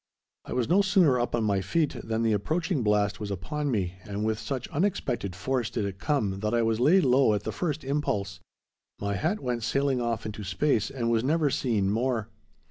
[0.45, 3.97] I was no sooner up on my feet than the approaching blast was upon me,
[4.03, 7.51] and with such unexpected force did it come that I was laid low at the
[7.51, 8.39] first impulse.
[8.99, 12.29] My hat went sailing off into space and was never seen more.